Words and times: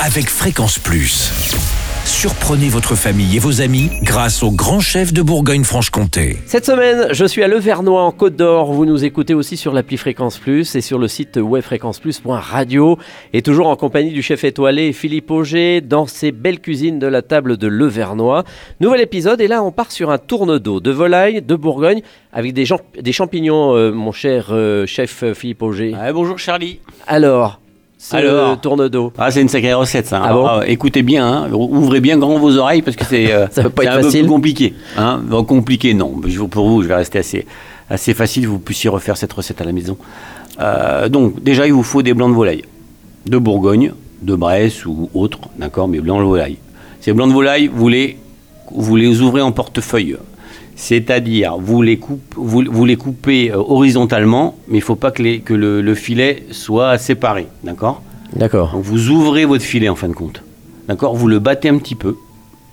avec 0.00 0.28
Fréquence 0.28 0.78
Plus. 0.78 1.30
Surprenez 2.04 2.68
votre 2.68 2.94
famille 2.94 3.36
et 3.36 3.38
vos 3.38 3.62
amis 3.62 3.88
grâce 4.02 4.42
au 4.42 4.50
grand 4.50 4.78
chef 4.80 5.12
de 5.14 5.22
Bourgogne-Franche-Comté. 5.22 6.36
Cette 6.44 6.66
semaine, 6.66 7.08
je 7.12 7.24
suis 7.24 7.42
à 7.42 7.48
Levernois 7.48 8.02
en 8.02 8.10
Côte 8.12 8.36
d'Or. 8.36 8.72
Vous 8.74 8.84
nous 8.84 9.04
écoutez 9.04 9.32
aussi 9.32 9.56
sur 9.56 9.72
l'appli 9.72 9.96
Fréquence 9.96 10.38
Plus 10.38 10.74
et 10.76 10.82
sur 10.82 10.98
le 10.98 11.08
site 11.08 11.38
webfréquenceplus.radio. 11.38 12.98
Et 13.32 13.40
toujours 13.40 13.68
en 13.68 13.76
compagnie 13.76 14.10
du 14.12 14.22
chef 14.22 14.44
étoilé 14.44 14.92
Philippe 14.92 15.30
Auger 15.30 15.80
dans 15.80 16.06
ses 16.06 16.30
belles 16.30 16.60
cuisines 16.60 16.98
de 16.98 17.06
la 17.06 17.22
table 17.22 17.56
de 17.56 17.66
Levernois. 17.68 18.44
Nouvel 18.80 19.00
épisode 19.00 19.40
et 19.40 19.48
là 19.48 19.62
on 19.62 19.72
part 19.72 19.90
sur 19.90 20.10
un 20.10 20.18
tourne 20.18 20.58
d'eau 20.58 20.80
de 20.80 20.90
volaille 20.90 21.40
de 21.40 21.54
Bourgogne 21.54 22.02
avec 22.34 22.52
des, 22.52 22.66
gens- 22.66 22.80
des 23.00 23.12
champignons, 23.12 23.74
euh, 23.76 23.92
mon 23.92 24.12
cher 24.12 24.48
euh, 24.50 24.84
chef 24.86 25.22
euh, 25.22 25.32
Philippe 25.34 25.62
Auger. 25.62 25.94
Bonjour 26.12 26.38
Charlie. 26.38 26.80
Alors, 27.06 27.60
ce 28.04 28.16
Alors. 28.16 28.60
tourne 28.60 28.86
d'eau. 28.90 29.12
Ah, 29.16 29.30
c'est 29.30 29.40
une 29.40 29.48
sacrée 29.48 29.72
recette 29.72 30.06
ça. 30.06 30.20
Ah 30.22 30.26
Alors, 30.26 30.56
bon 30.56 30.60
euh, 30.60 30.64
écoutez 30.66 31.02
bien, 31.02 31.26
hein, 31.26 31.48
ouvrez 31.52 32.00
bien 32.00 32.18
grand 32.18 32.38
vos 32.38 32.58
oreilles 32.58 32.82
parce 32.82 32.96
que 32.96 33.04
c'est 33.04 33.32
euh, 33.32 33.46
un 33.46 33.70
facile. 33.70 33.72
peu 33.72 34.10
plus 34.10 34.26
compliqué. 34.26 34.74
Hein. 34.98 35.22
Bon, 35.24 35.42
compliqué 35.42 35.94
non, 35.94 36.20
pour 36.50 36.68
vous 36.68 36.82
je 36.82 36.88
vais 36.88 36.96
rester 36.96 37.18
assez, 37.18 37.46
assez 37.88 38.12
facile, 38.12 38.46
vous 38.46 38.58
puissiez 38.58 38.90
refaire 38.90 39.16
cette 39.16 39.32
recette 39.32 39.62
à 39.62 39.64
la 39.64 39.72
maison. 39.72 39.96
Euh, 40.60 41.08
donc 41.08 41.42
déjà 41.42 41.66
il 41.66 41.72
vous 41.72 41.82
faut 41.82 42.02
des 42.02 42.12
blancs 42.12 42.28
de 42.28 42.34
volaille, 42.34 42.64
de 43.24 43.38
Bourgogne, 43.38 43.94
de 44.20 44.34
Bresse 44.34 44.84
ou 44.84 45.08
autre, 45.14 45.38
d'accord, 45.58 45.88
mais 45.88 46.00
blancs 46.00 46.18
de 46.20 46.24
volaille. 46.24 46.58
Ces 47.00 47.14
blancs 47.14 47.28
de 47.28 47.34
volaille, 47.34 47.70
vous 47.72 47.88
les, 47.88 48.18
vous 48.70 48.96
les 48.96 49.22
ouvrez 49.22 49.40
en 49.40 49.50
portefeuille. 49.52 50.16
C'est-à-dire, 50.76 51.56
vous 51.58 51.82
les, 51.82 51.98
coupe- 51.98 52.34
vous, 52.36 52.64
vous 52.68 52.84
les 52.84 52.96
coupez 52.96 53.50
euh, 53.52 53.56
horizontalement, 53.58 54.56
mais 54.68 54.78
il 54.78 54.80
ne 54.80 54.84
faut 54.84 54.96
pas 54.96 55.10
que, 55.10 55.22
les- 55.22 55.40
que 55.40 55.54
le, 55.54 55.80
le 55.82 55.94
filet 55.94 56.44
soit 56.50 56.98
séparé, 56.98 57.46
d'accord? 57.62 58.02
D'accord. 58.34 58.76
vous 58.82 59.10
ouvrez 59.10 59.44
votre 59.44 59.62
filet 59.64 59.88
en 59.88 59.94
fin 59.94 60.08
de 60.08 60.14
compte. 60.14 60.42
D'accord? 60.88 61.14
Vous 61.14 61.28
le 61.28 61.38
battez 61.38 61.68
un 61.68 61.78
petit 61.78 61.94
peu. 61.94 62.16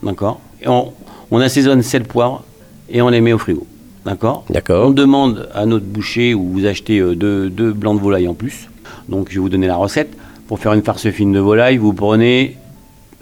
D'accord? 0.02 0.40
Et 0.62 0.68
on, 0.68 0.91
on 1.29 1.40
assaisonne 1.40 1.84
sel, 1.84 2.04
poivre 2.04 2.44
et 2.90 3.02
on 3.02 3.10
les 3.10 3.22
met 3.22 3.34
au 3.34 3.38
frigo. 3.38 3.68
D'accord? 4.04 4.44
On 4.49 4.54
D'accord. 4.54 4.91
demande 4.94 5.48
à 5.54 5.68
notre 5.68 5.85
boucher 5.85 6.34
ou 6.34 6.44
vous 6.49 6.66
achetez 6.66 6.98
euh, 6.99 7.16
deux, 7.16 7.49
deux 7.52 7.72
blancs 7.72 7.98
de 7.98 8.02
volaille 8.02 8.27
en 8.27 8.34
plus. 8.34 8.68
Donc 9.10 9.27
je 9.29 9.35
vais 9.35 9.41
vous 9.41 9.49
donner 9.49 9.68
la 9.68 9.76
recette. 9.76 10.18
Pour 10.48 10.57
faire 10.60 10.74
une 10.74 10.82
farce 10.84 11.07
fine 11.12 11.32
de 11.32 11.40
volaille, 11.40 11.77
vous 11.77 11.94
prenez 11.94 12.57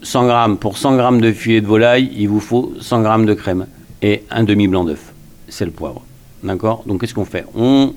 100 0.01 0.25
grammes. 0.25 0.57
Pour 0.57 0.77
100 0.77 0.95
grammes 0.95 1.19
de 1.21 1.31
filet 1.33 1.59
de 1.59 1.67
volaille, 1.67 2.09
il 2.17 2.29
vous 2.29 2.39
faut 2.39 2.71
100 2.79 3.01
grammes 3.01 3.25
de 3.25 3.33
crème 3.33 3.65
et 4.01 4.23
un 4.31 4.43
demi-blanc 4.43 4.83
d'œuf. 4.85 5.13
Sel, 5.47 5.71
poivre. 5.71 6.01
D'accord? 6.43 6.83
Donc 6.85 7.01
qu'est-ce 7.01 7.13
qu'on 7.13 7.25
fait? 7.25 7.45
On, 7.55 7.93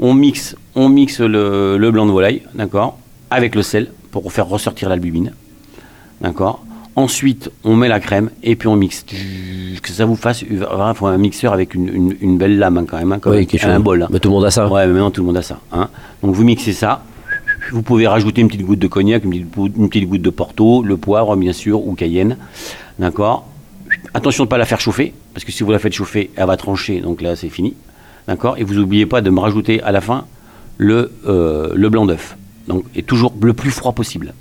on 0.00 0.14
mixe, 0.14 0.56
on 0.74 0.88
mixe 0.88 1.20
le, 1.20 1.76
le 1.78 1.90
blanc 1.90 2.06
de 2.06 2.10
volaille, 2.12 2.42
d'accord? 2.54 2.98
Avec 3.30 3.54
le 3.54 3.62
sel 3.62 3.90
pour 4.10 4.30
faire 4.32 4.46
ressortir 4.48 4.88
l'albumine. 4.88 5.32
D'accord? 6.20 6.64
Ensuite, 6.96 7.50
on 7.64 7.76
met 7.76 7.88
la 7.88 8.00
crème 8.00 8.30
et 8.42 8.56
puis 8.56 8.66
on 8.68 8.76
mixe. 8.76 9.04
Que 9.82 9.88
ça 9.90 10.04
vous 10.04 10.16
fasse. 10.16 10.42
Il 10.42 10.66
faut 10.94 11.06
un 11.06 11.16
mixeur 11.16 11.52
avec 11.52 11.74
une, 11.74 11.88
une- 11.88 12.16
une 12.20 12.36
belle 12.36 12.58
lame 12.58 12.78
hein, 12.78 12.84
quand 12.86 12.98
même. 12.98 13.12
hein, 13.12 13.18
comme 13.20 13.34
Oui, 13.34 13.46
un 13.54 13.58
chose. 13.58 13.82
bol. 13.82 14.02
hein. 14.02 14.08
Mais 14.10 14.18
tout 14.18 14.28
le 14.28 14.34
monde 14.34 14.44
a 14.44 14.50
ça. 14.50 14.68
Ouais, 14.68 14.86
mais 14.86 14.92
maintenant 14.92 15.10
tout 15.10 15.20
le 15.22 15.26
monde 15.28 15.36
a 15.36 15.42
ça. 15.42 15.60
hein. 15.72 15.88
Donc 16.22 16.34
vous 16.34 16.44
mixez 16.44 16.72
ça. 16.72 17.04
Vous 17.72 17.82
pouvez 17.82 18.06
rajouter 18.08 18.40
une 18.40 18.48
petite 18.48 18.66
goutte 18.66 18.80
de 18.80 18.88
cognac, 18.88 19.24
une 19.24 19.30
petite, 19.46 19.76
une 19.76 19.88
petite 19.88 20.08
goutte 20.08 20.22
de 20.22 20.30
porto, 20.30 20.82
le 20.82 20.96
poivre 20.96 21.36
bien 21.36 21.52
sûr, 21.52 21.86
ou 21.86 21.94
cayenne. 21.94 22.36
D'accord? 22.98 23.46
Attention 24.14 24.44
de 24.44 24.48
ne 24.48 24.50
pas 24.50 24.58
la 24.58 24.64
faire 24.64 24.80
chauffer, 24.80 25.12
parce 25.34 25.44
que 25.44 25.52
si 25.52 25.62
vous 25.62 25.70
la 25.70 25.78
faites 25.78 25.92
chauffer, 25.92 26.30
elle 26.36 26.46
va 26.46 26.56
trancher, 26.56 27.00
donc 27.00 27.22
là 27.22 27.36
c'est 27.36 27.48
fini. 27.48 27.74
D'accord? 28.26 28.56
Et 28.58 28.64
vous 28.64 28.74
n'oubliez 28.74 29.06
pas 29.06 29.20
de 29.20 29.30
me 29.30 29.40
rajouter 29.40 29.82
à 29.82 29.92
la 29.92 30.00
fin 30.00 30.24
le, 30.78 31.12
euh, 31.26 31.72
le 31.74 31.88
blanc 31.88 32.06
d'œuf. 32.06 32.36
Donc, 32.68 32.84
et 32.94 33.02
toujours 33.02 33.32
le 33.40 33.52
plus 33.52 33.70
froid 33.70 33.92
possible. 33.92 34.34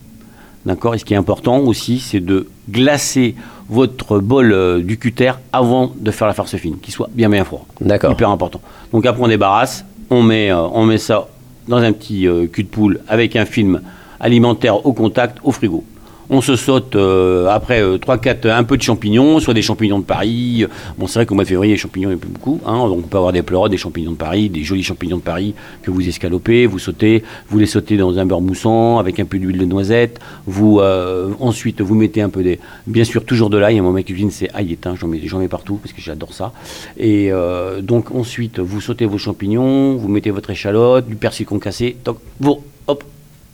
D'accord? 0.65 0.95
Et 0.95 0.97
ce 0.97 1.05
qui 1.05 1.13
est 1.13 1.17
important 1.17 1.59
aussi, 1.59 1.99
c'est 1.99 2.19
de 2.19 2.47
glacer 2.69 3.35
votre 3.69 4.19
bol 4.19 4.51
euh, 4.51 4.79
du 4.79 4.97
cutter 4.97 5.31
avant 5.53 5.91
de 5.97 6.11
faire 6.11 6.27
la 6.27 6.33
farce 6.33 6.55
fine, 6.55 6.77
qu'il 6.79 6.93
soit 6.93 7.09
bien 7.13 7.29
bien 7.29 7.43
froid. 7.45 7.65
D'accord. 7.81 8.11
Hyper 8.11 8.29
important. 8.29 8.61
Donc 8.91 9.05
après 9.05 9.23
on 9.23 9.27
débarrasse, 9.27 9.85
on 10.09 10.23
met, 10.23 10.51
euh, 10.51 10.61
on 10.73 10.85
met 10.85 10.97
ça 10.97 11.27
dans 11.67 11.77
un 11.77 11.91
petit 11.91 12.27
cul 12.51 12.63
de 12.63 12.69
poule 12.69 12.99
avec 13.07 13.35
un 13.35 13.45
film 13.45 13.81
alimentaire 14.19 14.85
au 14.85 14.93
contact 14.93 15.37
au 15.43 15.51
frigo. 15.51 15.83
On 16.31 16.41
se 16.41 16.55
saute 16.55 16.95
euh, 16.95 17.47
après 17.47 17.81
3-4, 17.81 18.49
un 18.51 18.63
peu 18.63 18.77
de 18.77 18.83
champignons, 18.83 19.39
soit 19.39 19.55
des 19.55 19.63
champignons 19.63 19.97
de 19.97 20.03
Paris. 20.03 20.63
Bon, 20.97 21.07
c'est 21.07 21.17
vrai 21.17 21.25
qu'au 21.25 21.33
mois 21.33 21.43
de 21.43 21.49
février, 21.49 21.73
les 21.73 21.79
champignons, 21.79 22.09
il 22.09 22.13
n'y 22.13 22.19
a 22.19 22.21
plus 22.21 22.29
beaucoup. 22.29 22.61
hein. 22.67 22.87
donc 22.87 22.99
on 22.99 23.07
peut 23.07 23.17
avoir 23.17 23.33
des 23.33 23.41
pleurotes, 23.41 23.71
des 23.71 23.77
champignons 23.77 24.11
de 24.11 24.17
Paris, 24.17 24.47
des 24.47 24.63
jolis 24.63 24.83
champignons 24.83 25.17
de 25.17 25.23
Paris 25.23 25.55
que 25.81 25.89
vous 25.89 26.07
escalopez, 26.07 26.67
vous 26.67 26.77
sautez, 26.77 27.23
vous 27.49 27.57
les 27.57 27.65
sautez 27.65 27.97
dans 27.97 28.17
un 28.19 28.27
beurre 28.27 28.41
moussant 28.41 28.99
avec 28.99 29.19
un 29.19 29.25
peu 29.25 29.39
d'huile 29.39 29.57
de 29.57 29.65
noisette. 29.65 30.19
Vous, 30.45 30.79
euh, 30.79 31.31
ensuite, 31.39 31.81
vous 31.81 31.95
mettez 31.95 32.21
un 32.21 32.29
peu 32.29 32.43
des. 32.43 32.59
Bien 32.85 33.05
sûr, 33.05 33.25
toujours 33.25 33.49
de 33.49 33.57
l'ail. 33.57 33.81
Mon 33.81 33.91
mec 33.91 34.05
cuisine, 34.05 34.29
c'est 34.29 34.53
ail 34.53 34.73
éteint. 34.73 34.93
J'en 34.95 35.07
mets, 35.07 35.47
partout 35.47 35.79
parce 35.81 35.93
que 35.93 36.01
j'adore 36.01 36.33
ça. 36.33 36.53
Et 36.97 37.31
euh, 37.31 37.81
donc, 37.81 38.11
ensuite, 38.13 38.59
vous 38.59 38.81
sautez 38.81 39.07
vos 39.07 39.17
champignons, 39.17 39.95
vous 39.95 40.07
mettez 40.07 40.29
votre 40.29 40.51
échalote, 40.51 41.07
du 41.07 41.15
persil 41.15 41.47
concassé. 41.47 41.97
toc, 42.03 42.19
vous, 42.39 42.59
hop, 42.85 43.03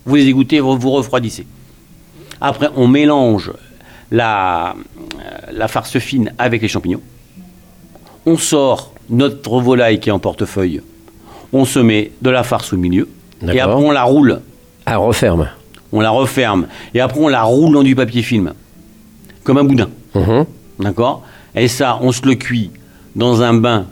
vous 0.06 0.16
les 0.16 0.28
égouttez, 0.28 0.60
vous 0.60 0.92
refroidissez. 0.92 1.46
Après, 2.42 2.70
on 2.76 2.88
mélange 2.88 3.52
la, 4.12 4.72
euh, 4.74 5.52
la 5.52 5.68
farce 5.68 5.98
fine 6.00 6.34
avec 6.38 6.62
les 6.62 6.68
champignons. 6.68 7.02
On 8.26 8.38
sort 8.38 8.94
notre 9.10 9.60
volaille 9.60 10.00
qui 10.00 10.10
est 10.10 10.12
en 10.12 10.20
portefeuille. 10.20 10.82
On 11.54 11.66
se 11.66 11.80
met 11.80 12.12
de 12.22 12.30
la 12.30 12.44
farce 12.44 12.74
au 12.74 12.78
milieu. 12.78 13.08
Et 13.48 13.60
après, 13.60 13.76
on 13.76 13.92
la 13.92 14.04
roule. 14.04 14.42
Ah, 14.86 14.98
referme. 14.98 15.50
On 15.92 16.00
la 16.00 16.10
referme. 16.10 16.68
Et 16.94 17.00
après, 17.00 17.20
on 17.20 17.28
la 17.28 17.44
roule 17.44 17.74
dans 17.74 17.84
du 17.84 17.96
papier 17.96 18.22
film. 18.24 18.54
Comme 19.44 19.58
un 19.58 19.64
boudin. 19.64 19.90
Mhm. 20.16 20.46
D'accord? 20.80 21.24
Et 21.56 21.68
ça, 21.68 22.00
on 22.02 22.12
se 22.12 22.26
le 22.26 22.36
cuit 22.36 22.72
dans 23.16 23.42
un 23.42 23.54
bain, 23.54 23.86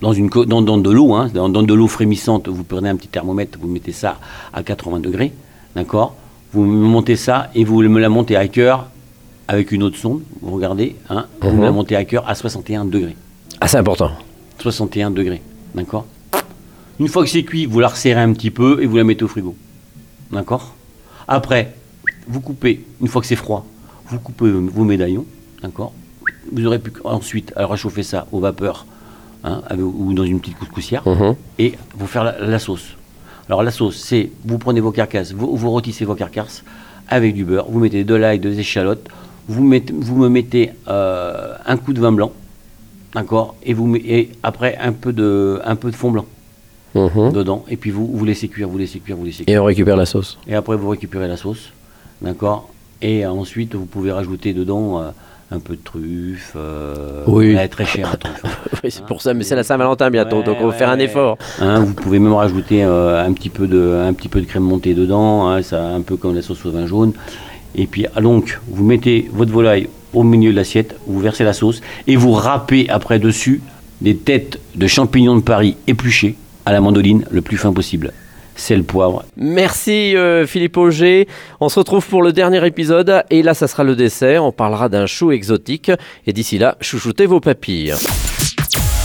dans, 0.00 0.12
une, 0.12 0.28
dans, 0.28 0.62
dans 0.62 0.78
de 0.78 0.90
l'eau, 0.90 1.14
hein, 1.14 1.28
dans, 1.34 1.48
dans 1.48 1.62
de 1.62 1.74
l'eau 1.74 1.88
frémissante. 1.88 2.48
Vous 2.48 2.62
prenez 2.62 2.88
un 2.88 2.96
petit 2.96 3.08
thermomètre, 3.08 3.58
vous 3.60 3.68
mettez 3.68 3.92
ça 3.92 4.18
à 4.52 4.62
80 4.62 5.00
degrés. 5.00 5.32
D'accord? 5.74 6.14
Vous 6.52 6.64
montez 6.64 7.16
ça 7.16 7.50
et 7.54 7.64
vous 7.64 7.80
me 7.82 7.98
la 8.00 8.08
montez 8.08 8.36
à 8.36 8.46
cœur 8.48 8.88
avec 9.48 9.72
une 9.72 9.82
autre 9.82 9.96
sonde. 9.96 10.22
Vous 10.40 10.54
regardez, 10.54 10.96
hein, 11.08 11.26
vous 11.40 11.50
Mhm. 11.50 11.56
me 11.58 11.64
la 11.64 11.72
montez 11.72 11.96
à 11.96 12.04
cœur 12.04 12.28
à 12.28 12.34
61 12.34 12.84
degrés. 12.84 13.16
Ah, 13.60 13.68
c'est 13.68 13.78
important. 13.78 14.10
61 14.58 15.10
degrés. 15.10 15.40
D'accord? 15.74 16.06
Une 17.00 17.08
fois 17.08 17.24
que 17.24 17.30
c'est 17.30 17.42
cuit, 17.42 17.66
vous 17.66 17.80
la 17.80 17.88
resserrez 17.88 18.20
un 18.20 18.32
petit 18.32 18.50
peu 18.50 18.82
et 18.82 18.86
vous 18.86 18.96
la 18.96 19.04
mettez 19.04 19.24
au 19.24 19.28
frigo. 19.28 19.56
D'accord? 20.30 20.74
Après, 21.26 21.74
vous 22.28 22.40
coupez, 22.40 22.84
une 23.00 23.08
fois 23.08 23.20
que 23.22 23.26
c'est 23.26 23.36
froid, 23.36 23.64
vous 24.08 24.18
coupez 24.18 24.50
vos 24.50 24.84
médaillons. 24.84 25.24
D'accord? 25.62 25.92
Vous 26.52 26.66
aurez 26.66 26.78
pu 26.78 26.92
ensuite 27.04 27.52
à 27.56 27.66
réchauffer 27.66 28.02
ça 28.02 28.26
aux 28.30 28.40
vapeurs 28.40 28.84
hein, 29.44 29.62
avec- 29.68 29.84
ou 29.84 30.12
dans 30.12 30.24
une 30.24 30.38
petite 30.40 30.58
couscoussière 30.58 31.02
Mhm. 31.08 31.34
et 31.58 31.72
vous 31.96 32.06
faire 32.06 32.24
la, 32.24 32.38
la 32.46 32.58
sauce. 32.58 32.96
Alors 33.48 33.62
la 33.62 33.70
sauce, 33.70 33.96
c'est 33.96 34.30
vous 34.44 34.58
prenez 34.58 34.80
vos 34.80 34.92
carcasses, 34.92 35.32
vous, 35.32 35.56
vous 35.56 35.70
rôtissez 35.70 36.04
vos 36.04 36.14
carcasses 36.14 36.62
avec 37.08 37.34
du 37.34 37.44
beurre, 37.44 37.66
vous 37.68 37.80
mettez 37.80 38.04
de 38.04 38.14
l'ail, 38.14 38.38
des 38.38 38.58
échalotes, 38.58 39.06
vous, 39.48 39.64
mettez, 39.64 39.92
vous 39.92 40.16
me 40.16 40.28
mettez 40.28 40.70
euh, 40.88 41.54
un 41.66 41.76
coup 41.76 41.92
de 41.92 42.00
vin 42.00 42.12
blanc, 42.12 42.32
d'accord, 43.14 43.56
et 43.64 43.74
vous 43.74 43.94
et 43.96 44.30
après 44.42 44.76
un 44.78 44.92
peu 44.92 45.12
de 45.12 45.60
un 45.64 45.76
peu 45.76 45.90
de 45.90 45.96
fond 45.96 46.10
blanc 46.10 46.26
Mhm. 46.94 47.32
dedans, 47.32 47.64
et 47.70 47.78
puis 47.78 47.90
vous 47.90 48.06
vous 48.06 48.24
laissez 48.26 48.48
cuire, 48.48 48.68
vous 48.68 48.76
laissez 48.76 48.98
cuire, 49.00 49.16
vous 49.16 49.24
laissez 49.24 49.44
cuire, 49.44 49.56
Et 49.56 49.58
on 49.58 49.64
récupère 49.64 49.96
la 49.96 50.04
sauce. 50.04 50.38
et 50.46 50.54
après 50.54 50.76
vous 50.76 50.90
récupérez 50.90 51.26
la 51.26 51.38
sauce, 51.38 51.72
d'accord, 52.20 52.68
et 53.00 53.24
ensuite 53.24 53.74
vous 53.74 53.86
pouvez 53.86 54.12
rajouter 54.12 54.52
dedans 54.52 55.00
euh, 55.00 55.10
un 55.52 55.58
peu 55.58 55.74
de 55.74 55.82
truffe, 55.82 56.52
euh, 56.56 57.22
Oui. 57.26 57.56
très. 57.70 57.84
Oui, 58.84 58.90
c'est 58.90 59.04
pour 59.04 59.22
ça, 59.22 59.34
mais 59.34 59.44
c'est 59.44 59.54
la 59.54 59.62
Saint-Valentin 59.62 60.10
bientôt, 60.10 60.38
Ouais, 60.38 60.44
donc 60.44 60.56
on 60.60 60.64
va 60.64 60.68
ouais, 60.70 60.76
faire 60.76 60.90
un 60.90 60.98
effort. 60.98 61.38
Hein, 61.60 61.80
vous 61.80 61.94
pouvez 61.94 62.18
même 62.18 62.32
rajouter 62.32 62.82
euh, 62.82 63.24
un, 63.24 63.32
petit 63.32 63.48
peu 63.48 63.66
de, 63.66 64.02
un 64.08 64.12
petit 64.12 64.28
peu 64.28 64.40
de 64.40 64.46
crème 64.46 64.64
montée 64.64 64.94
dedans, 64.94 65.48
hein, 65.48 65.62
ça, 65.62 65.84
un 65.84 66.00
peu 66.00 66.16
comme 66.16 66.34
la 66.34 66.42
sauce 66.42 66.64
au 66.66 66.70
vin 66.70 66.86
jaune. 66.86 67.12
Et 67.74 67.86
puis, 67.86 68.06
ah, 68.14 68.20
donc, 68.20 68.60
vous 68.68 68.84
mettez 68.84 69.30
votre 69.32 69.52
volaille 69.52 69.88
au 70.12 70.24
milieu 70.24 70.50
de 70.52 70.56
l'assiette, 70.56 70.96
vous 71.06 71.20
versez 71.20 71.44
la 71.44 71.52
sauce 71.52 71.80
et 72.06 72.16
vous 72.16 72.32
râpez 72.32 72.88
après 72.88 73.18
dessus 73.18 73.62
des 74.00 74.16
têtes 74.16 74.58
de 74.74 74.86
champignons 74.86 75.36
de 75.36 75.42
Paris 75.42 75.76
épluchées 75.86 76.36
à 76.66 76.72
la 76.72 76.80
mandoline 76.80 77.24
le 77.30 77.40
plus 77.40 77.56
fin 77.56 77.72
possible. 77.72 78.12
Sel, 78.56 78.84
poivre. 78.84 79.24
Merci 79.36 80.16
euh, 80.16 80.46
Philippe 80.46 80.76
Auger. 80.76 81.28
On 81.60 81.68
se 81.68 81.78
retrouve 81.78 82.06
pour 82.06 82.22
le 82.22 82.32
dernier 82.32 82.64
épisode 82.66 83.24
et 83.30 83.42
là, 83.42 83.54
ça 83.54 83.68
sera 83.68 83.84
le 83.84 83.96
dessert. 83.96 84.44
On 84.44 84.52
parlera 84.52 84.88
d'un 84.88 85.06
chou 85.06 85.32
exotique. 85.32 85.90
Et 86.26 86.32
d'ici 86.32 86.58
là, 86.58 86.76
chouchoutez 86.80 87.26
vos 87.26 87.40
papilles. 87.40 87.94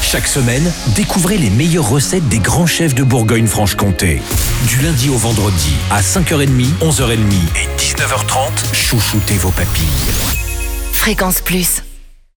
Chaque 0.01 0.27
semaine, 0.27 0.71
découvrez 0.95 1.37
les 1.37 1.49
meilleures 1.49 1.89
recettes 1.89 2.27
des 2.29 2.39
grands 2.39 2.65
chefs 2.65 2.95
de 2.95 3.03
Bourgogne-Franche-Comté. 3.03 4.21
Du 4.67 4.81
lundi 4.81 5.09
au 5.09 5.17
vendredi, 5.17 5.73
à 5.91 5.99
5h30, 5.99 6.47
11h30 6.81 7.17
et 7.17 7.67
19h30, 7.77 8.73
chouchoutez 8.73 9.35
vos 9.35 9.51
papilles. 9.51 9.83
Fréquence 10.93 11.41
Plus. 11.41 11.83